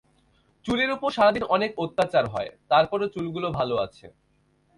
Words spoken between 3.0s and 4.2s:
চুলগুলো ভালো আছে।